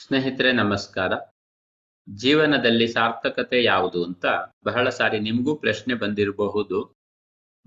[0.00, 1.12] ಸ್ನೇಹಿತರೆ, ನಮಸ್ಕಾರ.
[2.08, 4.26] ಜೀವನದಲ್ಲಿ ಸಾರ್ಥಕತೆ ಯಾವುದು ಅಂತ
[4.64, 6.96] ಬಹಳ ಸಾರಿ ನಿಮಗೂ ಪ್ರಶ್ನೆ ಬಂದಿರಬಹುದು.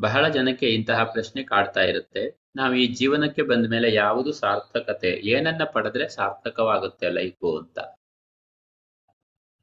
[0.01, 2.39] ಬಹಳ ಜನಕ್ಕೆ ಇಂತಹ ಪ್ರಶ್ನೆ ಕಾಡ್ತಾ ಇರುತ್ತೆ.
[2.55, 5.09] ನಾವು ಈ ಜೀವನಕ್ಕೆ ಬಂದ ಮೇಲೆ ಯಾವುದು ಸಾರ್ಥಕತೆ?
[5.09, 7.79] ಏನನ್ನ ಪಡೆದ್ರೆ ಸಾರ್ಥಕವಾಗುತ್ತೆ ಲೈಫು ಅಂತ.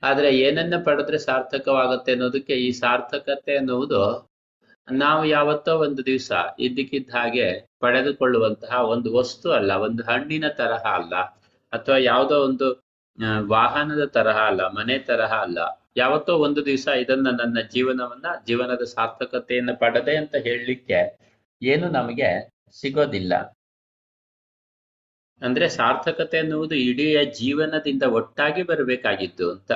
[0.02, 4.30] ಆದ್ರೆ ಏನನ್ನ ಪಡೆದ್ರೆ ಸಾರ್ಥಕವಾಗುತ್ತೆ ಅನ್ನೋದಕ್ಕೆ ಈ ಸಾರ್ಥಕತೆ ಅನ್ನುವುದು
[4.92, 11.39] ನಾವು ಯಾವತ್ತೋ ಒಂದು ದಿವಸ ಇದ್ದಕ್ಕಿದ್ದ ಹಾಗೆ ಪಡೆದುಕೊಳ್ಳುವಂತಹ ಒಂದು ವಸ್ತು ಅಲ್ಲ, ಒಂದು ಹಣ್ಣಿನ ತರಹ ಅಲ್ಲ.
[11.72, 12.66] ಅಥವಾ ಯಾವುದೋ ಒಂದು
[13.48, 15.58] ವಾಹನದ ತರಹ ಅಲ್ಲ, ಮನೆ ತರಹ ಅಲ್ಲ,
[15.96, 21.00] ಯಾವತ್ತೋ ಒಂದು ದಿವಸ ಇದನ್ನ ನನ್ನ ಜೀವನವನ್ನ, ಜೀವನದ ಸಾರ್ಥಕತೆಯನ್ನು ಪಡದೆ ಅಂತ ಹೇಳಲಿಕ್ಕೆ
[21.62, 22.28] ಏನು ನಮಗೆ
[22.70, 23.34] ಸಿಗೋದಿಲ್ಲ.
[25.42, 29.70] ಅಂದ್ರೆ ಸಾರ್ಥಕತೆ ಅನ್ನುವುದು ಇಡೀ ಜೀವನದಿಂದ ಒಟ್ಟಾಗಿ ಬರಬೇಕಾಗಿದ್ದು ಅಂತ.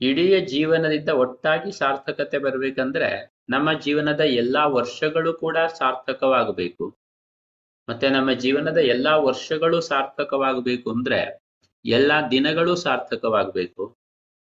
[0.00, 3.08] ಇಡೀ ಜೀವನದಿಂದ ಒಟ್ಟಾಗಿ ಸಾರ್ಥಕತೆ ಬರ್ಬೇಕಂದ್ರೆ
[3.48, 6.84] ನಮ್ಮ ಜೀವನದ ಎಲ್ಲಾ ವರ್ಷಗಳು ಕೂಡ ಸಾರ್ಥಕವಾಗಬೇಕು.
[7.92, 11.40] ಮತ್ತೆ ನಮ್ಮ ಜೀವನದ ಎಲ್ಲಾ ವರ್ಷಗಳು ಸಾರ್ಥಕವಾಗಬೇಕು ಅಂದ್ರೆ
[11.84, 13.96] ಎಲ್ಲಾ ದಿನಗಳು ಸಾರ್ಥಕವಾಗಬೇಕು.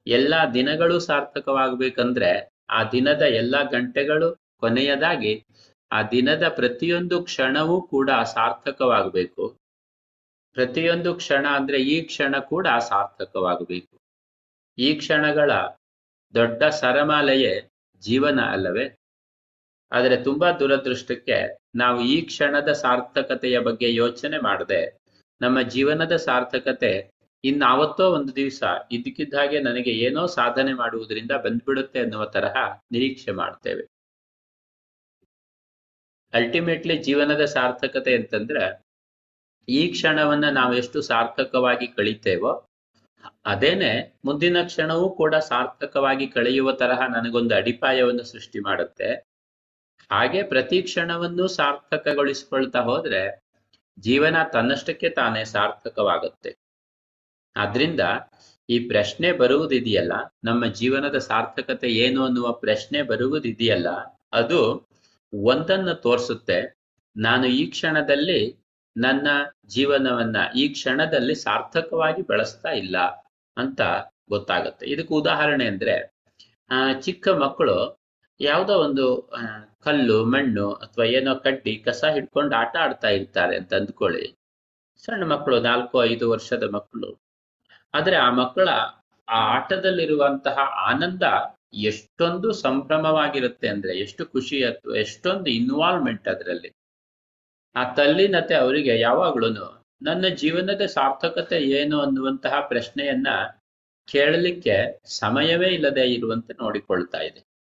[0.06, 5.44] ಎಲ್ಲಾ ದಿನಗಳು ಸಾರ್ಥಕವಾಗಬೇಕಂದ್ರೆ ಆ ದಿನದ ಎಲ್ಲಾ ಗಂಟೆಗಳು ಕೊನೆಯದಾಗಿ
[5.90, 9.58] ಆ ದಿನದ ಪ್ರತಿಯೊಂದು ಕ್ಷಣವೂ ಕೂಡ ಸಾರ್ಥಕವಾಗಬೇಕು.
[10.52, 14.00] ಪ್ರತಿಯೊಂದು ಕ್ಷಣ ಅಂದ್ರೆ ಈ ಕ್ಷಣ ಕೂಡ ಸಾರ್ಥಕವಾಗಬೇಕು.
[14.78, 15.50] ಈ ಕ್ಷಣಗಳ
[16.34, 17.70] ದೊಡ್ಡ ಸರಮಾಲೆಯೇ
[18.02, 19.03] ಜೀವನ ಅಲ್ಲವೇ?
[19.92, 21.38] ಆದರೆ ತುಂಬಾ ದುರದೃಷ್ಟಕ್ಕೆ
[21.74, 24.98] ನಾವು ಈ ಕ್ಷಣದ ಸಾರ್ಥಕತೆಯ ಬಗ್ಗೆ ಯೋಚನೆ ಮಾಡದೆ,
[25.40, 26.92] ನಮ್ಮ ಜೀವನದ ಸಾರ್ಥಕತೆ
[27.44, 32.56] ಇನ್ನಾವತ್ತೋ ಒಂದು ದಿವಸ ಇದ್ದಕ್ಕಿದ್ದ ಹಾಗೆ ನನಗೆ ಏನೋ ಸಾಧನೆ ಮಾಡುವುದರಿಂದ ಬಂದ್ಬಿಡುತ್ತೆ ಅನ್ನುವ ತರಹ
[32.92, 33.84] ನಿರೀಕ್ಷೆ ಮಾಡ್ತೇವೆ.
[36.32, 38.64] ಅಲ್ಟಿಮೇಟ್ಲಿ ಜೀವನದ ಸಾರ್ಥಕತೆ ಅಂತಂದ್ರೆ
[39.68, 42.52] ಈ ಕ್ಷಣವನ್ನ ನಾವು ಎಷ್ಟು ಸಾರ್ಥಕವಾಗಿ ಕಳಿತೇವೋ,
[43.46, 43.92] ಅದೇನೆ
[44.24, 49.33] ಮುಂದಿನ ಕ್ಷಣವೂ ಕೂಡ ಸಾರ್ಥಕವಾಗಿ ಕಳೆಯುವ ತರಹ ನನಗೊಂದು ಅಡಿಪಾಯವನ್ನು ಸೃಷ್ಟಿ ಮಾಡುತ್ತೆ.
[50.10, 53.22] ಹಾಗೆ ಪ್ರತಿ ಕ್ಷಣವನ್ನು ಸಾರ್ಥಕಗೊಳಿಸಿಕೊಳ್ತಾ ಹೋದ್ರೆ
[53.98, 56.50] ಜೀವನ ತನ್ನಷ್ಟಕ್ಕೆ ತಾನೇ ಸಾರ್ಥಕವಾಗುತ್ತೆ.
[57.56, 58.00] ಆದ್ರಿಂದ
[58.68, 60.12] ಈ ಪ್ರಶ್ನೆ ಬರುವುದಿದೆಯಲ್ಲ,
[60.44, 63.88] ನಮ್ಮ ಜೀವನದ ಸಾರ್ಥಕತೆ ಏನು ಅನ್ನುವ ಪ್ರಶ್ನೆ ಬರುವುದಿದೆಯಲ್ಲ,
[64.32, 64.60] ಅದು
[65.32, 66.58] ಒಂದನ್ನು ತೋರಿಸುತ್ತೆ,
[67.16, 68.40] ನಾನು ಈ ಕ್ಷಣದಲ್ಲಿ
[68.96, 69.28] ನನ್ನ
[69.66, 72.98] ಜೀವನವನ್ನ ಈ ಕ್ಷಣದಲ್ಲಿ ಸಾರ್ಥಕವಾಗಿ ಬಳಸ್ತಾ ಇಲ್ಲ
[73.56, 73.80] ಅಂತ
[74.28, 74.86] ಗೊತ್ತಾಗುತ್ತೆ.
[74.86, 76.14] ಇದಕ್ಕೆ ಉದಾಹರಣೆ ಅಂದ್ರೆ,
[76.70, 78.00] ಆ ಚಿಕ್ಕ ಮಕ್ಕಳು
[78.40, 79.30] ಯಾವುದೋ ಒಂದು
[79.84, 84.34] ಕಲ್ಲು, ಮಣ್ಣು ಅಥವಾ ಏನೋ ಕಡ್ಡಿ, ಕಸ ಹಿಡ್ಕೊಂಡು ಆಟ ಆಡ್ತಾ ಇರ್ತಾರೆ ಅಂತ ಅಂದ್ಕೊಳ್ಳಿ.
[84.98, 87.20] ಸಣ್ಣ ಮಕ್ಕಳು, ನಾಲ್ಕು, ಐದು ವರ್ಷದ ಮಕ್ಕಳು.
[87.94, 88.68] ಆದ್ರೆ ಆ ಮಕ್ಕಳ
[89.28, 90.58] ಆ ಆಟದಲ್ಲಿರುವಂತಹ
[90.88, 91.22] ಆನಂದ
[91.74, 96.70] ಎಷ್ಟೊಂದು ಸಂಭ್ರಮವಾಗಿರುತ್ತೆ ಅಂದ್ರೆ, ಎಷ್ಟು ಖುಷಿ ಅಥವಾ ಎಷ್ಟೊಂದು ಇನ್ವಾಲ್ವ್ಮೆಂಟ್ ಅದರಲ್ಲಿ.
[97.76, 99.48] ಆ ತಲ್ಲಿನತೆ ಅವರಿಗೆ ಯಾವಾಗ್ಲೂ
[100.02, 103.28] ನನ್ನ ಜೀವನದ ಸಾರ್ಥಕತೆ ಏನು ಅನ್ನುವಂತಹ ಪ್ರಶ್ನೆಯನ್ನ
[104.06, 107.53] ಕೇಳಲಿಕ್ಕೆ ಸಮಯವೇ ಇಲ್ಲದೆ ಇರುವಂತೆ ನೋಡಿಕೊಳ್ತಾ ಇದೆ.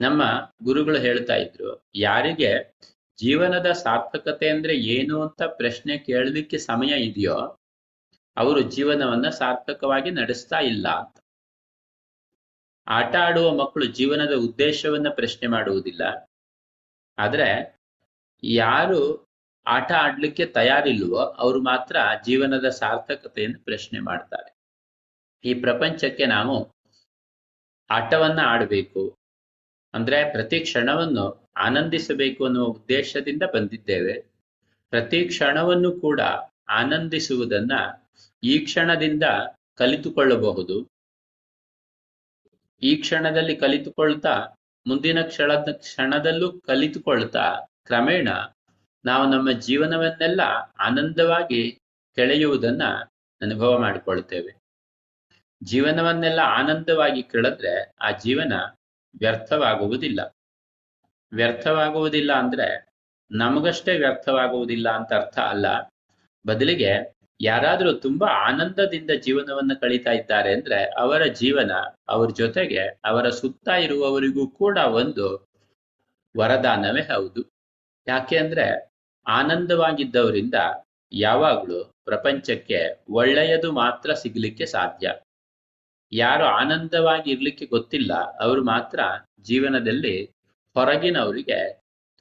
[0.00, 0.22] ನಮ್ಮ
[0.64, 2.78] ಗುರುಗಳು ಹೇಳ್ತಾ ಇದ್ರು, ಯಾರಿಗೆ
[3.18, 7.58] ಜೀವನದ ಸಾರ್ಥಕತೆ ಅಂದ್ರೆ ಏನು ಅಂತ ಪ್ರಶ್ನೆ ಕೇಳಲಿಕ್ಕೆ ಸಮಯ ಇದೆಯೋ,
[8.36, 11.18] ಅವರು ಜೀವನವನ್ನ ಸಾರ್ಥಕವಾಗಿ ನಡೆಸ್ತಾ ಇಲ್ಲ ಅಂತ.
[12.88, 16.30] ಆಟ ಆಡುವ ಮಕ್ಕಳು ಜೀವನದ ಉದ್ದೇಶವನ್ನ ಪ್ರಶ್ನೆ ಮಾಡುವುದಿಲ್ಲ.
[17.18, 17.78] ಆದ್ರೆ
[18.44, 19.28] ಯಾರು
[19.66, 24.56] ಆಟ ಆಡ್ಲಿಕ್ಕೆ ತಯಾರಿಲ್ವೋ, ಅವರು ಮಾತ್ರ ಜೀವನದ ಸಾರ್ಥಕತೆಯನ್ನು ಪ್ರಶ್ನೆ ಮಾಡ್ತಾರೆ.
[25.44, 26.70] ಈ ಪ್ರಪಂಚಕ್ಕೆ ನಾವು
[27.90, 29.19] ಆಟವನ್ನ ಆಡಬೇಕು
[29.94, 34.24] ಅಂದ್ರೆ ಪ್ರತಿ ಕ್ಷಣವನ್ನು ಆನಂದಿಸಬೇಕು ಅನ್ನುವ ಉದ್ದೇಶದಿಂದ ಬಂದಿದ್ದೇವೆ.
[34.90, 36.20] ಪ್ರತಿ ಕ್ಷಣವನ್ನು ಕೂಡ
[36.68, 37.72] ಆನಂದಿಸುವುದನ್ನ
[38.42, 39.22] ಈ ಕ್ಷಣದಿಂದ
[39.74, 40.88] ಕಲಿತುಕೊಳ್ಳಬಹುದು.
[42.82, 44.46] ಈ ಕ್ಷಣದಲ್ಲಿ ಕಲಿತುಕೊಳ್ತಾ,
[44.86, 48.28] ಮುಂದಿನ ಕ್ಷಣ ಕ್ಷಣದಲ್ಲೂ ಕಲಿತುಕೊಳ್ತಾ ಕ್ರಮೇಣ
[49.04, 50.40] ನಾವು ನಮ್ಮ ಜೀವನವನ್ನೆಲ್ಲ
[50.80, 51.78] ಆನಂದವಾಗಿ
[52.14, 52.82] ಕೆಳೆಯುವುದನ್ನ
[53.40, 54.56] ಅನುಭವ ಮಾಡಿಕೊಳ್ತೇವೆ.
[55.64, 58.52] ಜೀವನವನ್ನೆಲ್ಲ ಆನಂದವಾಗಿ ಕೆಳೆದ್ರೆ ಆ ಜೀವನ
[59.18, 60.36] ವ್ಯರ್ಥವಾಗುವುದಿಲ್ಲ.
[61.32, 62.90] ವ್ಯರ್ಥವಾಗುವುದಿಲ್ಲ ಅಂದ್ರೆ
[63.30, 65.66] ನಮಗಷ್ಟೇ ವ್ಯರ್ಥವಾಗುವುದಿಲ್ಲ ಅಂತ ಅರ್ಥ ಅಲ್ಲ.
[66.46, 71.70] ಬದಲಿಗೆ ಯಾರಾದ್ರೂ ತುಂಬಾ ಆನಂದದಿಂದ ಜೀವನವನ್ನು ಕಳೀತಾ ಇದ್ದಾರೆ ಅಂದ್ರೆ ಅವರ ಜೀವನ,
[72.08, 75.48] ಅವ್ರ ಜೊತೆಗೆ ಅವರ ಸುತ್ತ ಇರುವವರಿಗೂ ಕೂಡ ಒಂದು
[76.36, 77.50] ವರದಾನವೇ ಹೌದು.
[78.08, 78.92] ಯಾಕೆ ಅಂದ್ರೆ
[79.26, 80.54] ಆನಂದವಾಗಿದ್ದವರಿಂದ
[81.12, 85.14] ಯಾವಾಗ್ಲೂ ಪ್ರಪಂಚಕ್ಕೆ ಒಳ್ಳೆಯದು ಮಾತ್ರ ಸಿಗ್ಲಿಕ್ಕೆ ಸಾಧ್ಯ.
[86.12, 89.00] ಯಾರು ಆನಂದವಾಗಿ ಇರ್ಲಿಕ್ಕೆ ಗೊತ್ತಿಲ್ಲ, ಅವರು ಮಾತ್ರ
[89.40, 90.14] ಜೀವನದಲ್ಲಿ
[90.76, 91.58] ಹೊರಗಿನವರಿಗೆ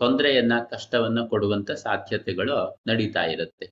[0.02, 3.66] ತೊಂದರೆಯನ್ನ, ಕಷ್ಟವನ್ನ ಕೊಡುವಂತ ಸಾಧ್ಯತೆಗಳು ನಡೀತಾ ಇರುತ್ತೆ.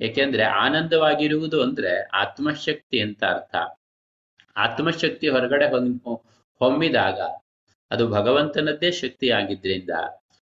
[0.00, 3.54] ಏಕೆಂದ್ರೆ ಆನಂದವಾಗಿರುವುದು ಅಂದ್ರೆ ಆತ್ಮಶಕ್ತಿ ಅಂತ ಅರ್ಥ.
[4.56, 5.66] ಆತ್ಮಶಕ್ತಿ ಹೊರಗಡೆ
[6.60, 7.20] ಹೊಮ್ಮಿದಾಗ
[7.90, 9.90] ಅದು ಭಗವಂತನದ್ದೇ ಶಕ್ತಿ ಆಗಿದ್ರಿಂದ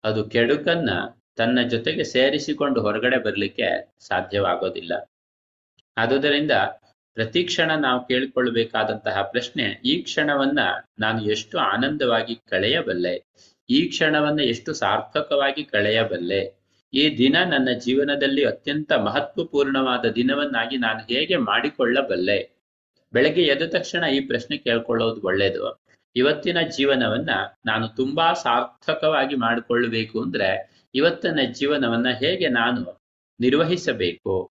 [0.03, 0.89] ಅದು ಕೆಡುಕನ್ನ
[1.35, 3.67] ತನ್ನ ಜೊತೆಗೆ ಸೇರಿಸಿಕೊಂಡು ಹೊರಗಡೆ ಬರಲಿಕ್ಕೆ
[3.99, 4.93] ಸಾಧ್ಯವಾಗೋದಿಲ್ಲ.
[5.97, 6.51] ಆದುದರಿಂದ
[7.15, 10.59] ಪ್ರತಿ ಕ್ಷಣ ನಾವು ಕೇಳಿಕೊಳ್ಳಬೇಕಾದಂತಹ ಪ್ರಶ್ನೆ, ಈ ಕ್ಷಣವನ್ನ
[10.99, 13.23] ನಾನು ಎಷ್ಟು ಆನಂದವಾಗಿ ಕಳೆಯಬಲ್ಲೆ?
[13.69, 16.53] ಈ ಕ್ಷಣವನ್ನ ಎಷ್ಟು ಸಾರ್ಥಕವಾಗಿ ಕಳೆಯಬಲ್ಲೆ?
[16.93, 22.49] ಈ ದಿನ ನನ್ನ ಜೀವನದಲ್ಲಿ ಅತ್ಯಂತ ಮಹತ್ವಪೂರ್ಣವಾದ ದಿನವನ್ನಾಗಿ ನಾನು ಹೇಗೆ ಮಾಡಿಕೊಳ್ಳಬಲ್ಲೆ?
[23.13, 25.83] ಬೆಳಗ್ಗೆ ಎದ್ದ ತಕ್ಷಣ ಈ ಪ್ರಶ್ನೆ ಕೇಳ್ಕೊಳ್ಳೋದು ಒಳ್ಳೇದು.
[26.15, 27.29] ಇವತ್ತಿನ ಜೀವನವನ್ನ
[27.65, 30.49] ನಾನು ತುಂಬಾ ಸಾರ್ಥಕವಾಗಿ ಮಾಡಿಕೊಳ್ಳಬೇಕು ಅಂದ್ರೆ
[30.95, 33.01] ಇವತ್ತಿನ ಜೀವನವನ್ನ ಹೇಗೆ ನಾನು
[33.39, 34.54] ನಿರ್ವಹಿಸಬೇಕು?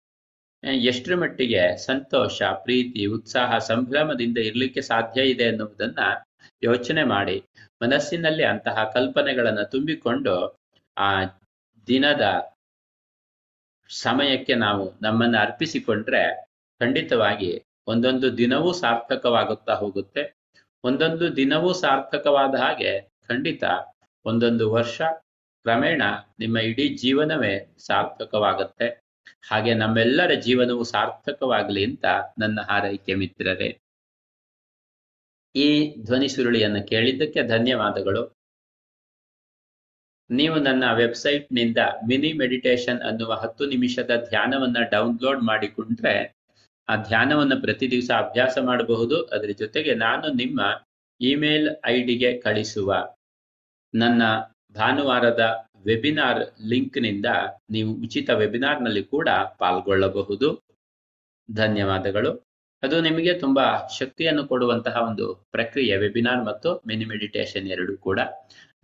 [0.63, 6.01] ಎಷ್ಟರ ಮಟ್ಟಿಗೆ ಸಂತೋಷ, ಪ್ರೀತಿ, ಉತ್ಸಾಹ, ಸಂಭ್ರಮದಿಂದ ಇರ್ಲಿಕ್ಕೆ ಸಾಧ್ಯ ಇದೆ ಅನ್ನುವುದನ್ನ
[6.63, 7.37] ಯೋಚನೆ ಮಾಡಿ
[7.83, 10.35] ಮನಸ್ಸಿನಲ್ಲಿ ಅಂತಹ ಕಲ್ಪನೆಗಳನ್ನ ತುಂಬಿಕೊಂಡು
[10.97, 11.11] ಆ
[11.89, 12.25] ದಿನದ
[13.91, 16.23] ಸಮಯಕ್ಕೆ ನಾವು ನಮ್ಮನ್ನ ಅರ್ಪಿಸಿಕೊಂಡ್ರೆ
[16.81, 17.53] ಖಂಡಿತವಾಗಿ
[17.87, 20.23] ಒಂದೊಂದು ದಿನವೂ ಸಾರ್ಥಕವಾಗುತ್ತಾ ಹೋಗುತ್ತೆ.
[20.85, 22.91] ಒಂದೊಂದು ದಿನವೂ ಸಾರ್ಥಕವಾದ ಹಾಗೆ
[23.29, 23.65] ಖಂಡಿತ
[24.25, 24.99] ಒಂದೊಂದು ವರ್ಷ
[25.65, 26.03] ಕ್ರಮೇಣ
[26.39, 27.55] ನಿಮ್ಮ ಇಡೀ ಜೀವನವೇ
[27.87, 28.89] ಸಾರ್ಥಕವಾಗುತ್ತೆ.
[29.51, 32.05] ಹಾಗೆ ನಮ್ಮೆಲ್ಲರ ಜೀವನವು ಸಾರ್ಥಕವಾಗಲಿ ಅಂತ
[32.39, 33.79] ನನ್ನ ಹಾರೈಕೆ ಮಿತ್ರರೇ.
[35.55, 38.39] ಈ ಧ್ವನಿ ಸುರುಳಿಯನ್ನು ಕೇಳಿದ್ದಕ್ಕೆ ಧನ್ಯವಾದಗಳು.
[40.31, 41.79] ನೀವು ನನ್ನ ವೆಬ್ಸೈಟ್ನಿಂದ
[42.09, 46.37] ಮಿನಿ ಮೆಡಿಟೇಷನ್ ಅನ್ನುವ ಹತ್ತು ನಿಮಿಷದ ಧ್ಯಾನವನ್ನು ಡೌನ್ಲೋಡ್ ಮಾಡಿಕೊಂಡ್ರೆ
[46.89, 49.23] ಆ ಧ್ಯಾನವನ್ನು ಪ್ರತಿ ದಿವಸ ಅಭ್ಯಾಸ ಮಾಡಬಹುದು.
[49.23, 50.61] ಅದರ ಜೊತೆಗೆ ನಾನು ನಿಮ್ಮ
[51.21, 53.17] ಇಮೇಲ್ ಐಡಿಗೆ ಡಿಗೆ ಕಳಿಸುವ
[53.95, 54.23] ನನ್ನ
[54.75, 57.27] ಭಾನುವಾರದ ವೆಬಿನಾರ್ ಲಿಂಕ್ನಿಂದ
[57.71, 59.29] ನೀವು ಉಚಿತ ವೆಬಿನಾರ್ನಲ್ಲಿ ಕೂಡ
[59.59, 60.65] ಪಾಲ್ಗೊಳ್ಳಬಹುದು.
[61.55, 62.31] ಧನ್ಯವಾದಗಳು.
[62.83, 68.21] ಅದು ನಿಮಗೆ ತುಂಬಾ ಶಕ್ತಿಯನ್ನು ಕೊಡುವಂತಹ ಒಂದು ಪ್ರಕ್ರಿಯೆ ವೆಬಿನಾರ್ ಮತ್ತು ಮಿನಿ ಮೆಡಿಟೇಷನ್ ಎರಡು ಕೂಡ.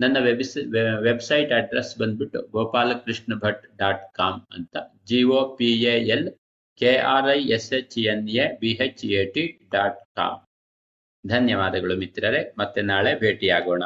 [0.01, 0.57] ನನ್ನ ವೆಬಿಸ್
[1.01, 4.77] ವೆಬ್ಸೈಟ್ ಅಡ್ರೆಸ್ ಬಂದ್ಬಿಟ್ಟು ಗೋಪಾಲಕೃಷ್ಣ ಭಟ್ ಡಾಟ್ ಕಾಮ್ ಅಂತ.
[5.07, 6.31] G O P A L
[6.77, 10.39] K R I S H N A B H A T dot com.
[11.27, 12.55] ಧನ್ಯವಾದಗಳು ಮಿತ್ರರೇ.
[12.59, 13.83] ಮತ್ತೆ ನಾಳೆ ಭೇಟಿಯಾಗೋಣ.